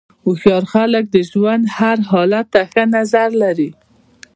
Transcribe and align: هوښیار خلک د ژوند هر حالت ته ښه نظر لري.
هوښیار 0.23 0.63
خلک 0.73 1.03
د 1.09 1.17
ژوند 1.29 1.63
هر 1.77 1.97
حالت 2.11 2.45
ته 2.53 2.61
ښه 2.71 2.83
نظر 2.95 3.29
لري. 3.43 3.69